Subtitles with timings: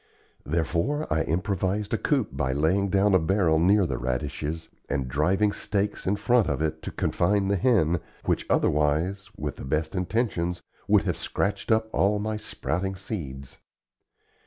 [0.43, 5.51] Therefore I improvised a coop by laying down a barrel near the radishes and driving
[5.51, 10.63] stakes in front of it to confine the hen, which otherwise, with the best intentions,
[10.87, 13.59] would have scratched up all my sprouting seeds.